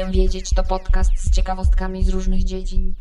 [0.00, 2.94] Lubię wiedzieć to podcast z ciekawostkami z różnych dziedzin.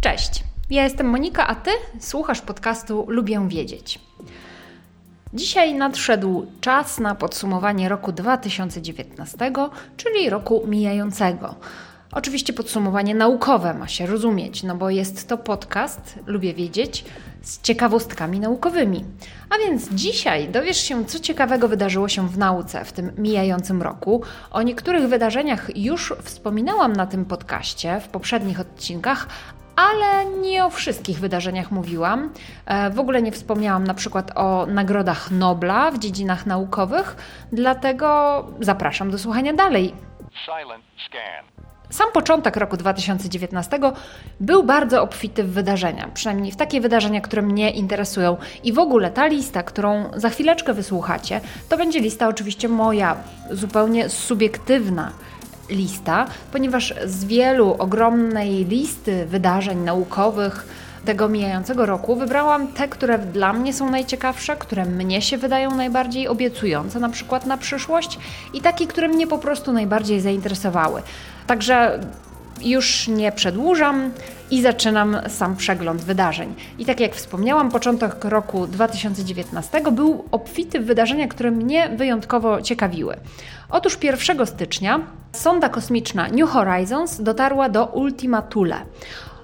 [0.00, 1.70] Cześć, ja jestem Monika, a ty
[2.00, 3.98] słuchasz podcastu Lubię wiedzieć.
[5.34, 9.52] Dzisiaj nadszedł czas na podsumowanie roku 2019,
[9.96, 11.54] czyli roku mijającego.
[12.12, 17.04] Oczywiście podsumowanie naukowe ma się rozumieć, no bo jest to podcast, lubię wiedzieć,
[17.46, 19.04] z ciekawostkami naukowymi.
[19.50, 24.22] A więc dzisiaj dowiesz się, co ciekawego wydarzyło się w nauce w tym mijającym roku.
[24.50, 29.28] O niektórych wydarzeniach już wspominałam na tym podcaście w poprzednich odcinkach,
[29.76, 32.32] ale nie o wszystkich wydarzeniach mówiłam.
[32.66, 37.16] E, w ogóle nie wspomniałam na przykład o nagrodach Nobla w dziedzinach naukowych,
[37.52, 39.94] dlatego zapraszam do słuchania dalej.
[40.44, 41.55] Silent scan.
[41.90, 43.78] Sam początek roku 2019
[44.40, 48.36] był bardzo obfity w wydarzenia, przynajmniej w takie wydarzenia, które mnie interesują.
[48.64, 53.16] I w ogóle ta lista, którą za chwileczkę wysłuchacie, to będzie lista oczywiście moja,
[53.50, 55.12] zupełnie subiektywna
[55.70, 60.66] lista, ponieważ z wielu ogromnej listy wydarzeń naukowych,
[61.06, 66.28] tego mijającego roku wybrałam te, które dla mnie są najciekawsze, które mnie się wydają najbardziej
[66.28, 68.18] obiecujące, na przykład na przyszłość,
[68.52, 71.02] i takie, które mnie po prostu najbardziej zainteresowały.
[71.46, 72.00] Także
[72.62, 74.10] już nie przedłużam
[74.50, 76.54] i zaczynam sam przegląd wydarzeń.
[76.78, 83.16] I tak jak wspomniałam, początek roku 2019 był obfity w wydarzenia, które mnie wyjątkowo ciekawiły.
[83.70, 85.00] Otóż 1 stycznia
[85.32, 88.76] sonda kosmiczna New Horizons dotarła do Ultima Thule.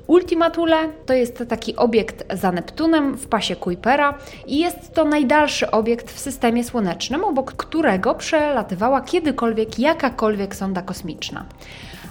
[0.07, 5.71] Ultima Thule to jest taki obiekt za Neptunem w pasie Kuipera i jest to najdalszy
[5.71, 11.47] obiekt w systemie słonecznym, obok którego przelatywała kiedykolwiek jakakolwiek sonda kosmiczna.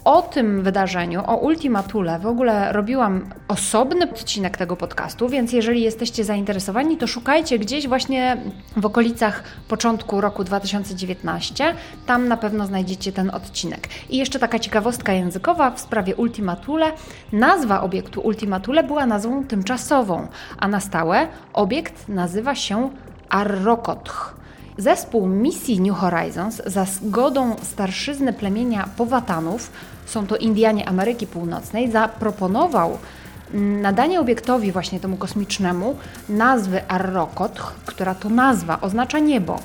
[0.05, 5.81] O tym wydarzeniu, o Ultima Thule w ogóle robiłam osobny odcinek tego podcastu, więc jeżeli
[5.81, 8.37] jesteście zainteresowani, to szukajcie gdzieś właśnie
[8.77, 11.75] w okolicach początku roku 2019.
[12.05, 13.87] Tam na pewno znajdziecie ten odcinek.
[14.09, 16.91] I jeszcze taka ciekawostka językowa w sprawie Ultima Thule.
[17.31, 22.89] Nazwa obiektu Ultima Thule była nazwą tymczasową, a na stałe obiekt nazywa się
[23.29, 24.40] Arrokotch.
[24.77, 29.71] Zespół misji New Horizons za zgodą starszyzny plemienia Powatanów,
[30.05, 32.97] są to Indianie Ameryki Północnej, zaproponował
[33.53, 35.95] mm, nadanie obiektowi właśnie temu kosmicznemu
[36.29, 39.59] nazwy Arrokotch, która to nazwa oznacza niebo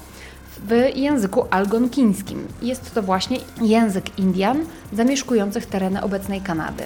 [0.68, 2.48] w języku algonkińskim.
[2.62, 4.58] Jest to właśnie język Indian
[4.92, 6.84] zamieszkujących tereny obecnej Kanady.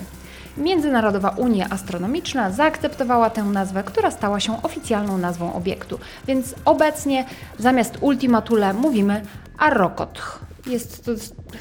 [0.61, 5.99] Międzynarodowa Unia Astronomiczna zaakceptowała tę nazwę, która stała się oficjalną nazwą obiektu.
[6.27, 7.25] Więc obecnie
[7.59, 9.23] zamiast Ultima Thule mówimy
[9.59, 10.41] Arrokotch.
[10.67, 11.13] Jest to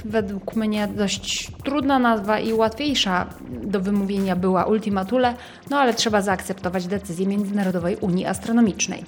[0.06, 3.26] według mnie dość trudna nazwa i łatwiejsza
[3.64, 5.34] do wymówienia była Ultima Thule,
[5.70, 9.06] no ale trzeba zaakceptować decyzję Międzynarodowej Unii Astronomicznej.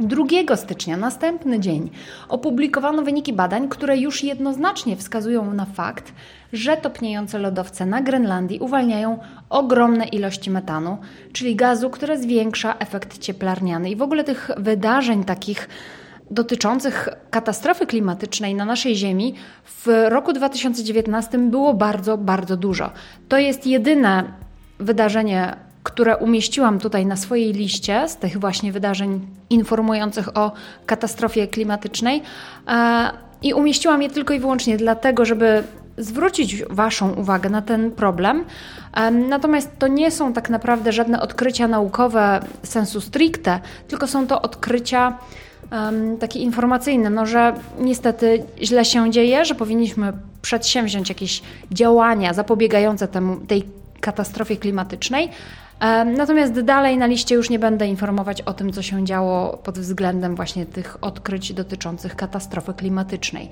[0.00, 1.90] 2 stycznia, następny dzień,
[2.28, 6.12] opublikowano wyniki badań, które już jednoznacznie wskazują na fakt,
[6.52, 9.18] że topniejące lodowce na Grenlandii uwalniają
[9.50, 10.98] ogromne ilości metanu,
[11.32, 13.90] czyli gazu, które zwiększa efekt cieplarniany.
[13.90, 15.68] I w ogóle tych wydarzeń takich
[16.30, 19.34] dotyczących katastrofy klimatycznej na naszej Ziemi
[19.64, 22.90] w roku 2019 było bardzo, bardzo dużo.
[23.28, 24.32] To jest jedyne
[24.78, 30.52] wydarzenie które umieściłam tutaj na swojej liście z tych właśnie wydarzeń informujących o
[30.86, 32.22] katastrofie klimatycznej.
[32.68, 33.10] E,
[33.42, 35.62] I umieściłam je tylko i wyłącznie dlatego, żeby
[35.98, 38.44] zwrócić Waszą uwagę na ten problem.
[39.28, 45.18] Natomiast to nie są tak naprawdę żadne odkrycia naukowe sensu stricte, tylko są to odkrycia
[45.72, 50.12] um, takie informacyjne, no, że niestety źle się dzieje, że powinniśmy
[50.42, 51.42] przedsięwziąć jakieś
[51.72, 53.64] działania zapobiegające temu, tej
[54.00, 55.28] katastrofie klimatycznej.
[56.16, 60.36] Natomiast dalej na liście już nie będę informować o tym, co się działo pod względem
[60.36, 63.50] właśnie tych odkryć dotyczących katastrofy klimatycznej.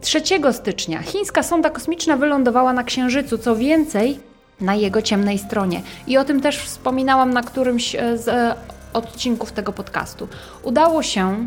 [0.00, 0.22] 3
[0.52, 3.38] stycznia chińska sonda kosmiczna wylądowała na Księżycu.
[3.38, 4.20] Co więcej,
[4.60, 5.82] na jego ciemnej stronie.
[6.06, 8.54] I o tym też wspominałam na którymś e, z e,
[8.92, 10.28] odcinków tego podcastu.
[10.62, 11.46] Udało się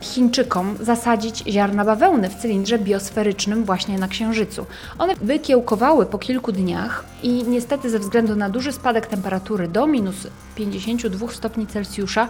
[0.00, 4.66] Chińczykom zasadzić ziarna bawełny w cylindrze biosferycznym właśnie na Księżycu.
[4.98, 10.16] One wykiełkowały po kilku dniach i niestety ze względu na duży spadek temperatury do minus
[10.54, 12.28] 52 stopni Celsjusza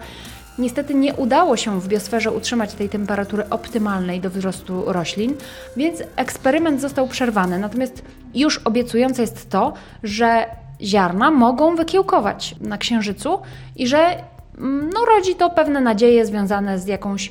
[0.59, 5.35] Niestety nie udało się w biosferze utrzymać tej temperatury optymalnej do wzrostu roślin,
[5.77, 7.59] więc eksperyment został przerwany.
[7.59, 8.03] Natomiast
[8.35, 9.73] już obiecujące jest to,
[10.03, 10.47] że
[10.81, 13.39] ziarna mogą wykiełkować na Księżycu
[13.77, 14.17] i że
[14.59, 17.31] mm, no, rodzi to pewne nadzieje związane z jakąś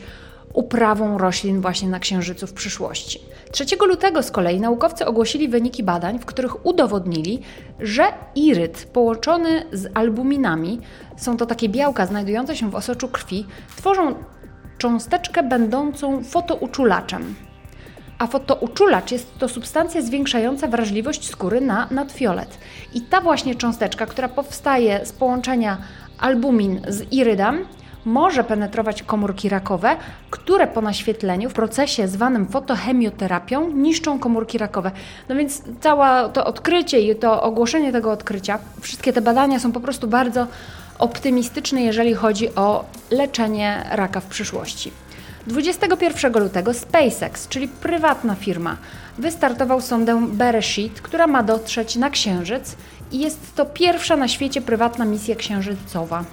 [0.53, 3.19] uprawą roślin właśnie na Księżycu w przyszłości.
[3.51, 7.41] 3 lutego z kolei naukowcy ogłosili wyniki badań, w których udowodnili,
[7.79, 8.03] że
[8.35, 10.79] iryt połączony z albuminami,
[11.17, 13.45] są to takie białka znajdujące się w osoczu krwi,
[13.77, 14.15] tworzą
[14.77, 17.35] cząsteczkę będącą fotouczulaczem.
[18.19, 22.57] a fotouczulacz jest to substancja zwiększająca wrażliwość skóry na nadfiolet.
[22.93, 25.77] I ta właśnie cząsteczka, która powstaje z połączenia
[26.19, 27.65] albumin z irydam,
[28.05, 29.95] może penetrować komórki rakowe,
[30.29, 34.91] które po naświetleniu w procesie zwanym fotochemioterapią niszczą komórki rakowe.
[35.29, 39.79] No więc całe to odkrycie i to ogłoszenie tego odkrycia, wszystkie te badania są po
[39.79, 40.47] prostu bardzo
[40.99, 44.91] optymistyczne, jeżeli chodzi o leczenie raka w przyszłości.
[45.47, 48.77] 21 lutego SpaceX, czyli prywatna firma,
[49.17, 52.75] wystartował sondę Beresheet, która ma dotrzeć na Księżyc
[53.11, 56.23] i jest to pierwsza na świecie prywatna misja księżycowa.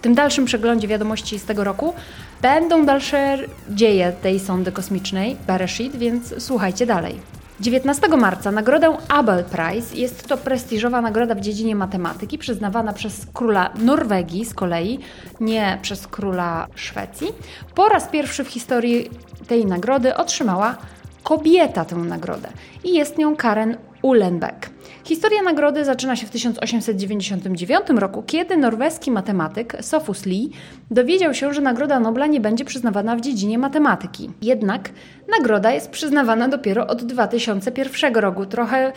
[0.00, 1.94] W tym dalszym przeglądzie wiadomości z tego roku
[2.42, 3.38] będą dalsze
[3.70, 7.20] dzieje tej sondy kosmicznej Beresheet, więc słuchajcie dalej.
[7.60, 13.70] 19 marca nagrodę Abel Prize jest to prestiżowa nagroda w dziedzinie matematyki przyznawana przez króla
[13.78, 14.98] Norwegii z kolei,
[15.40, 17.28] nie przez króla Szwecji.
[17.74, 19.10] Po raz pierwszy w historii
[19.46, 20.76] tej nagrody otrzymała
[21.22, 22.48] kobieta tę nagrodę
[22.84, 24.69] i jest nią Karen Ulenbeck.
[25.10, 30.50] Historia nagrody zaczyna się w 1899 roku, kiedy norweski matematyk Sophus Lee
[30.90, 34.30] dowiedział się, że Nagroda Nobla nie będzie przyznawana w dziedzinie matematyki.
[34.42, 34.90] Jednak
[35.38, 38.46] nagroda jest przyznawana dopiero od 2001 roku.
[38.46, 38.92] Trochę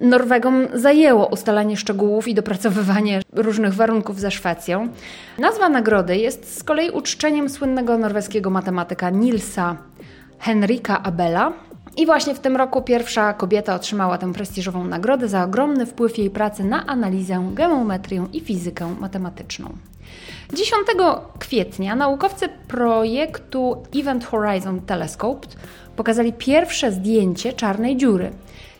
[0.00, 4.88] Norwegom zajęło ustalanie szczegółów i dopracowywanie różnych warunków ze Szwecją.
[5.38, 9.76] Nazwa nagrody jest z kolei uczczeniem słynnego norweskiego matematyka Nilsa
[10.38, 11.52] Henrika Abela,
[11.96, 16.30] i właśnie w tym roku pierwsza kobieta otrzymała tę prestiżową nagrodę za ogromny wpływ jej
[16.30, 19.72] pracy na analizę, geometrię i fizykę matematyczną.
[20.52, 20.86] 10
[21.38, 25.48] kwietnia naukowcy projektu Event Horizon Telescope
[25.96, 28.30] pokazali pierwsze zdjęcie czarnej dziury.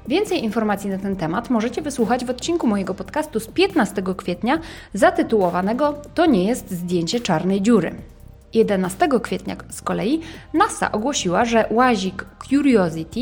[0.09, 4.59] Więcej informacji na ten temat możecie wysłuchać w odcinku mojego podcastu z 15 kwietnia
[4.95, 7.95] zatytułowanego To nie jest zdjęcie czarnej dziury.
[8.55, 10.21] 11 kwietnia z kolei
[10.55, 13.21] NASA ogłosiła, że łazik Curiosity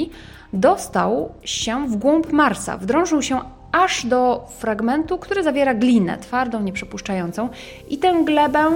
[0.53, 3.41] dostał się w głąb Marsa, wdrążył się
[3.73, 7.49] aż do fragmentu, który zawiera glinę twardą, nieprzepuszczającą
[7.89, 8.71] i tę glebę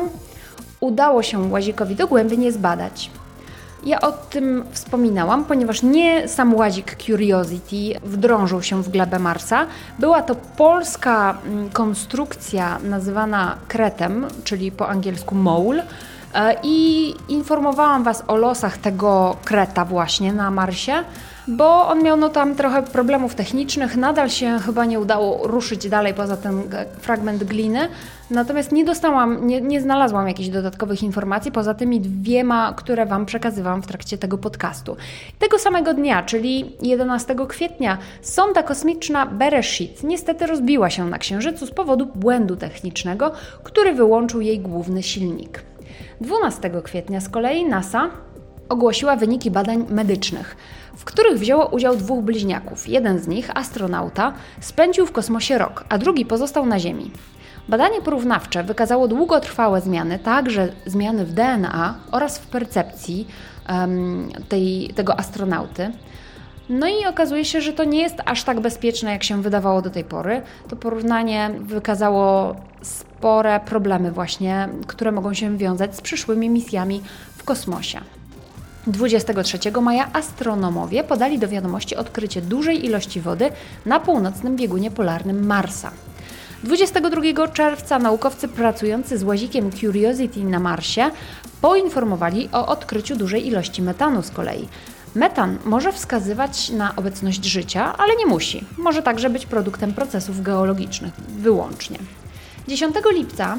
[0.80, 3.10] udało się łazikowi dogłębnie zbadać.
[3.84, 9.66] Ja o tym wspominałam, ponieważ nie sam łazik Curiosity wdrążył się w glebę Marsa.
[9.98, 15.86] Była to polska mm, konstrukcja nazywana kretem, czyli po angielsku mole,
[16.62, 20.92] I informowałam Was o losach tego kreta właśnie na Marsie,
[21.48, 26.14] bo on miał no tam trochę problemów technicznych, nadal się chyba nie udało ruszyć dalej
[26.14, 26.62] poza ten
[27.00, 27.88] fragment gliny,
[28.30, 33.82] natomiast nie dostałam, nie, nie znalazłam jakichś dodatkowych informacji poza tymi dwiema, które Wam przekazywałam
[33.82, 34.96] w trakcie tego podcastu.
[35.38, 41.70] Tego samego dnia, czyli 11 kwietnia, sonda kosmiczna Beresheet niestety rozbiła się na Księżycu z
[41.70, 43.32] powodu błędu technicznego,
[43.62, 45.73] który wyłączył jej główny silnik.
[46.20, 48.10] 12 kwietnia z kolei NASA
[48.68, 50.56] ogłosiła wyniki badań medycznych,
[50.96, 52.88] w których wzięło udział dwóch bliźniaków.
[52.88, 57.10] Jeden z nich, astronauta, spędził w kosmosie rok, a drugi pozostał na Ziemi.
[57.68, 63.26] Badanie porównawcze wykazało długotrwałe zmiany, także zmiany w DNA oraz w percepcji
[63.68, 65.90] um, tej, tego astronauty.
[66.68, 69.90] No i okazuje się, że to nie jest aż tak bezpieczne, jak się wydawało do
[69.90, 70.42] tej pory.
[70.68, 77.02] To porównanie wykazało spore problemy właśnie, które mogą się wiązać z przyszłymi misjami
[77.36, 78.00] w kosmosie.
[78.86, 83.50] 23 maja astronomowie podali do wiadomości odkrycie dużej ilości wody
[83.86, 85.90] na północnym biegunie polarnym Marsa.
[86.62, 91.10] 22 czerwca naukowcy pracujący z łazikiem Curiosity na Marsie
[91.60, 94.68] poinformowali o odkryciu dużej ilości metanu z kolei.
[95.14, 98.64] Metan może wskazywać na obecność życia, ale nie musi.
[98.78, 101.98] Może także być produktem procesów geologicznych wyłącznie.
[102.68, 103.58] 10 lipca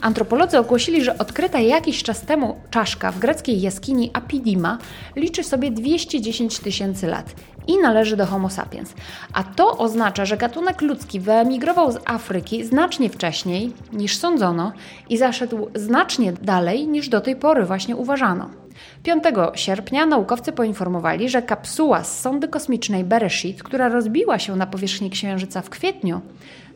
[0.00, 4.78] antropolodzy ogłosili, że odkryta jakiś czas temu czaszka w greckiej jaskini Apidima
[5.16, 7.34] liczy sobie 210 tysięcy lat
[7.66, 8.94] i należy do Homo sapiens.
[9.32, 14.72] A to oznacza, że gatunek ludzki wyemigrował z Afryki znacznie wcześniej niż sądzono
[15.08, 18.63] i zaszedł znacznie dalej niż do tej pory właśnie uważano.
[19.02, 25.10] 5 sierpnia naukowcy poinformowali, że kapsuła z sondy kosmicznej Beresheet, która rozbiła się na powierzchni
[25.10, 26.20] Księżyca w kwietniu,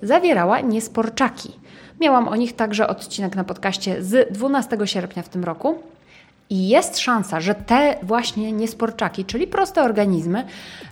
[0.02, 1.52] zawierała niesporczaki.
[2.00, 5.78] Miałam o nich także odcinek na podcaście z 12 sierpnia w tym roku.
[6.50, 10.44] I jest szansa, że te właśnie niesporczaki, czyli proste organizmy,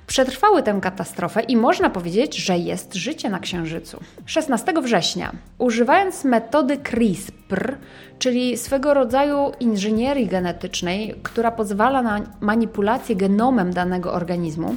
[0.07, 4.01] przetrwały tę katastrofę i można powiedzieć, że jest życie na Księżycu.
[4.27, 7.77] 16 września, używając metody CRISPR,
[8.19, 14.75] czyli swego rodzaju inżynierii genetycznej, która pozwala na manipulację genomem danego organizmu,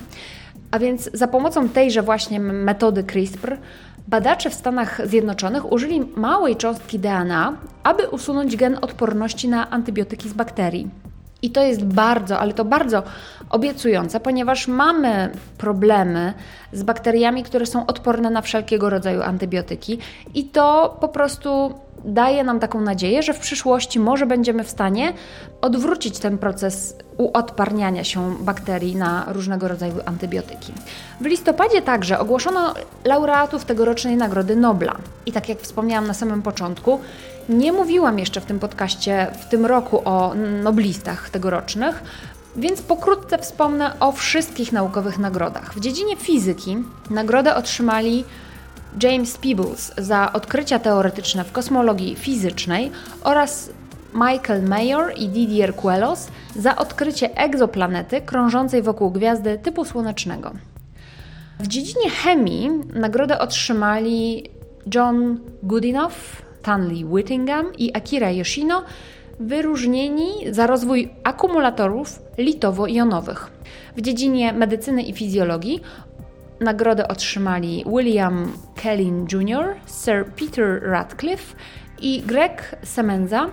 [0.72, 3.58] a więc za pomocą tejże właśnie metody CRISPR
[4.10, 10.34] Badacze w Stanach Zjednoczonych użyli małej cząstki DNA, aby usunąć gen odporności na antybiotyki z
[10.34, 10.90] bakterii.
[11.42, 13.04] I to jest bardzo, ale to bardzo
[13.50, 16.34] obiecujące, ponieważ mamy problemy
[16.74, 20.00] z bakteriami, które są odporne na wszelkiego rodzaju antybiotyki,
[20.34, 21.74] i to po prostu
[22.06, 25.14] daje nam taką nadzieję, że w przyszłości może będziemy w stanie
[25.62, 30.74] odwrócić ten proces uodparniania się bakterii na różnego rodzaju antybiotyki.
[31.22, 32.74] W listopadzie także ogłoszono
[33.06, 34.96] laureatów tegorocznej Nagrody Nobla.
[35.26, 37.00] I tak jak wspomniałam na samym początku,
[37.50, 42.04] nie mówiłam jeszcze w tym podcaście w tym roku o noblistach tegorocznych,
[42.56, 45.74] więc pokrótce wspomnę o wszystkich naukowych nagrodach.
[45.74, 46.78] W dziedzinie fizyki
[47.10, 48.26] nagrodę otrzymali
[49.04, 52.92] James Peebles za odkrycia teoretyczne w kosmologii fizycznej
[53.24, 53.70] oraz
[54.14, 60.52] Michael Mayor i Didier Queloz za odkrycie egzoplanety krążącej wokół gwiazdy typu słonecznego.
[61.60, 64.50] W dziedzinie chemii nagrodę otrzymali
[64.96, 66.16] John Goodenough,
[66.60, 68.84] Stanley Whittingham i Akira Yoshino,
[69.40, 73.52] wyróżnieni za rozwój akumulatorów litowo-jonowych.
[73.96, 75.82] W dziedzinie medycyny i fizjologii
[76.62, 81.56] nagrodę otrzymali William Kellin Jr., Sir Peter Radcliffe
[82.02, 83.50] i Greg Semenza.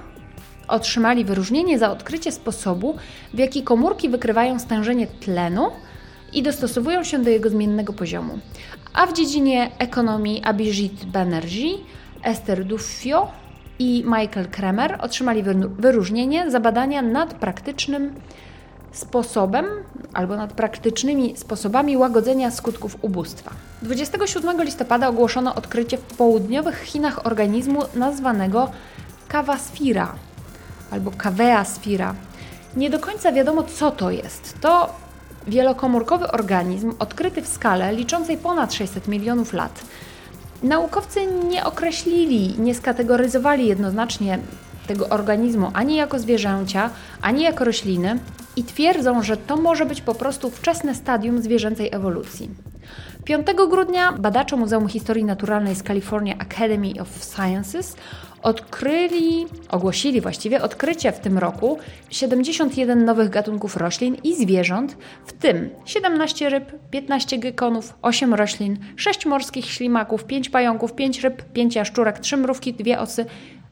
[0.69, 2.97] Otrzymali wyróżnienie za odkrycie sposobu,
[3.35, 5.71] w jaki komórki wykrywają stężenie tlenu
[6.33, 8.39] i dostosowują się do jego zmiennego poziomu.
[8.95, 11.85] A w dziedzinie ekonomii Abhijit Banerjee,
[12.23, 13.29] Esther Duffio
[13.79, 15.43] i Michael Kremer otrzymali
[15.79, 18.15] wyróżnienie za badania nad praktycznym
[18.99, 19.67] sposobem
[20.15, 23.51] albo nad praktycznymi sposobami łagodzenia skutków ubóstwa.
[23.83, 28.71] 27 listopada ogłoszono odkrycie w południowych Chinach organizmu nazwanego
[29.29, 30.15] kawasfira
[30.91, 32.15] albo kaweasfira.
[32.77, 34.61] Nie do końca wiadomo, co to jest.
[34.61, 34.93] To
[35.47, 39.85] wielokomórkowy organizm odkryty w skale liczącej ponad 600 milionów lat.
[40.63, 44.39] Naukowcy nie określili, nie skategoryzowali jednoznacznie
[44.87, 46.91] tego organizmu ani jako zwierzęcia,
[47.23, 48.19] ani jako rośliny
[48.57, 52.51] i twierdzą, że to może być po prostu wczesne stadium zwierzęcej ewolucji.
[53.25, 57.97] 5 grudnia badacze Muzeum Historii Naturalnej z California Academy of Sciences
[58.43, 61.79] odkryli, ogłosili właściwie odkrycie w tym roku
[62.11, 64.97] 71 nowych gatunków roślin i zwierząt,
[65.27, 71.43] w tym 17 ryb, 15 gekonów, 8 roślin, 6 morskich ślimaków, 5 pająków, 5 ryb,
[71.43, 73.27] 5 jaszczurek, 3 mrówki, 2 osy,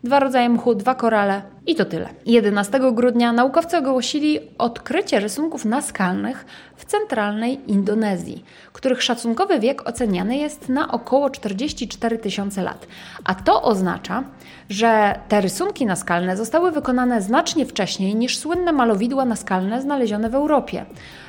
[0.04, 2.08] dwa rodzaje mchu, dwa korale i to tyle.
[2.26, 6.46] 11 grudnia naukowcy ogłosili odkrycie rysunków naskalnych
[6.76, 12.87] w centralnej Indonezji, których szacunkowy wiek oceniany jest na około 44 tysiące lat.
[13.25, 14.25] A to oznacza,
[14.68, 20.87] że te rysunki naskalne zostały wykonane znacznie wcześniej niż słynne malowidła naskalne znalezione w Europie,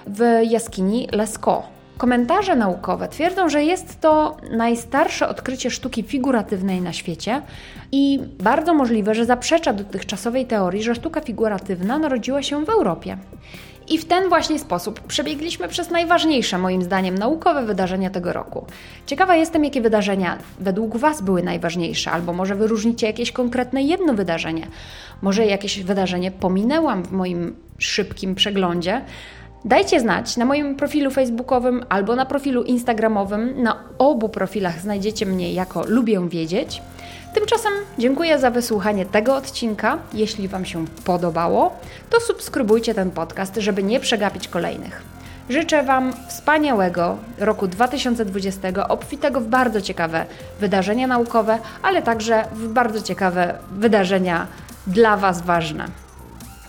[0.07, 1.65] w jaskini Lascaux
[1.97, 7.41] Komentarze naukowe twierdzą, że jest to najstarsze odkrycie sztuki figuratywnej na świecie
[7.91, 13.17] i bardzo możliwe, że zaprzecza dotychczasowej teorii, że sztuka figuratywna narodziła się w Europie.
[13.89, 18.65] I w ten właśnie sposób przebiegliśmy przez najważniejsze, moim zdaniem, naukowe wydarzenia tego roku.
[19.05, 24.67] Ciekawa jestem, jakie wydarzenia według Was były najważniejsze, albo może wyróżnicie jakieś konkretne jedno wydarzenie.
[25.21, 29.01] Może jakieś wydarzenie pominęłam w moim szybkim przeglądzie.
[29.65, 33.63] Dajcie znać na moim profilu facebookowym albo na profilu instagramowym.
[33.63, 36.81] Na obu profilach znajdziecie mnie jako Lubię Wiedzieć.
[37.33, 39.97] Tymczasem dziękuję za wysłuchanie tego odcinka.
[40.13, 41.79] Jeśli Wam się podobało,
[42.09, 45.01] to subskrybujcie ten podcast, żeby nie przegapić kolejnych.
[45.49, 50.25] Życzę Wam wspaniałego roku 2020, obfitego w bardzo ciekawe
[50.59, 54.47] wydarzenia naukowe, ale także w bardzo ciekawe wydarzenia
[54.87, 55.85] dla Was ważne.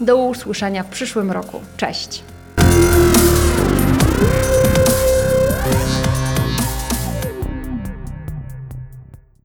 [0.00, 1.60] Do usłyszenia w przyszłym roku.
[1.76, 2.35] Cześć!